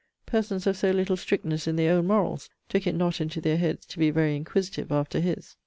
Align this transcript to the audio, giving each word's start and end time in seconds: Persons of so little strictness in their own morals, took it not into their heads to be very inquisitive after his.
Persons 0.25 0.65
of 0.65 0.75
so 0.75 0.89
little 0.89 1.15
strictness 1.15 1.67
in 1.67 1.75
their 1.75 1.93
own 1.95 2.07
morals, 2.07 2.49
took 2.69 2.87
it 2.87 2.95
not 2.95 3.21
into 3.21 3.39
their 3.39 3.57
heads 3.57 3.85
to 3.85 3.99
be 3.99 4.09
very 4.09 4.35
inquisitive 4.35 4.91
after 4.91 5.19
his. 5.19 5.57